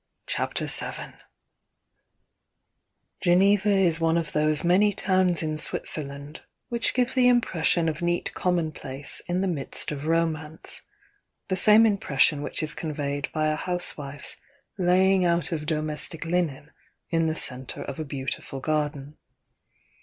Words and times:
m 0.01 0.23
CHAPTER 0.25 0.65
VII 0.65 1.13
Geneva 3.21 3.69
is 3.69 3.99
one 3.99 4.17
of 4.17 4.31
those 4.31 4.63
many 4.63 4.93
towns 4.93 5.43
in 5.43 5.59
Switzer 5.59 6.03
land 6.03 6.41
which 6.69 6.95
give 6.95 7.13
the 7.13 7.27
impression 7.27 7.87
of 7.87 8.01
neat 8.01 8.33
commonplace 8.33 9.21
in 9.27 9.41
the 9.41 9.47
midst 9.47 9.91
of 9.91 10.07
romance,— 10.07 10.81
the 11.49 11.55
same 11.55 11.85
impression 11.85 12.41
which 12.41 12.63
is 12.63 12.73
conveyed 12.73 13.29
by 13.31 13.45
a 13.45 13.55
housewife's 13.55 14.37
laying 14.75 15.23
out 15.23 15.51
of 15.51 15.67
domestic 15.67 16.25
linen 16.25 16.71
in 17.11 17.27
the 17.27 17.35
centre 17.35 17.83
of 17.83 17.99
a 17.99 18.03
beautiful 18.03 18.59
garden. 18.59 19.17